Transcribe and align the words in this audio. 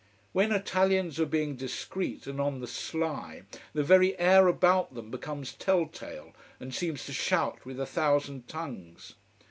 When 0.33 0.51
Italians 0.51 1.19
are 1.19 1.27
being 1.27 1.55
discreet 1.55 2.25
and 2.25 2.41
on 2.41 2.59
the 2.59 2.65
sly, 2.65 3.43
the 3.73 3.83
very 3.83 4.17
air 4.17 4.47
about 4.47 4.95
them 4.95 5.11
becomes 5.11 5.53
tell 5.53 5.85
tale, 5.85 6.33
and 6.59 6.73
seems 6.73 7.05
to 7.05 7.13
shout 7.13 7.63
with 7.67 7.79
a 7.79 7.85
thousand 7.85 8.47
tongues. 8.47 9.13